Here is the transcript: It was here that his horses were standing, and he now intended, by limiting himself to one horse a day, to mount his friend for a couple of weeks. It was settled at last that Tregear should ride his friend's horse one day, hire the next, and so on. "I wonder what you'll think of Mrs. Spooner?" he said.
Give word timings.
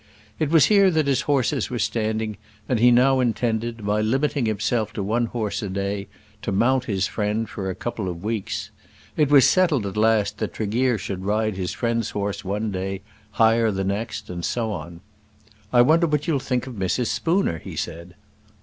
It 0.39 0.49
was 0.49 0.65
here 0.65 0.89
that 0.89 1.05
his 1.05 1.21
horses 1.29 1.69
were 1.69 1.77
standing, 1.77 2.37
and 2.67 2.79
he 2.79 2.89
now 2.89 3.19
intended, 3.19 3.85
by 3.85 4.01
limiting 4.01 4.47
himself 4.47 4.91
to 4.93 5.03
one 5.03 5.27
horse 5.27 5.61
a 5.61 5.69
day, 5.69 6.07
to 6.41 6.51
mount 6.51 6.85
his 6.85 7.05
friend 7.05 7.47
for 7.47 7.69
a 7.69 7.75
couple 7.75 8.09
of 8.09 8.23
weeks. 8.23 8.71
It 9.15 9.29
was 9.29 9.47
settled 9.47 9.85
at 9.85 9.95
last 9.95 10.39
that 10.39 10.55
Tregear 10.55 10.97
should 10.97 11.23
ride 11.23 11.55
his 11.55 11.73
friend's 11.73 12.09
horse 12.09 12.43
one 12.43 12.71
day, 12.71 13.01
hire 13.33 13.69
the 13.71 13.83
next, 13.83 14.27
and 14.27 14.43
so 14.43 14.71
on. 14.71 15.01
"I 15.71 15.83
wonder 15.83 16.07
what 16.07 16.27
you'll 16.27 16.39
think 16.39 16.65
of 16.65 16.73
Mrs. 16.73 17.05
Spooner?" 17.05 17.59
he 17.59 17.75
said. 17.75 18.15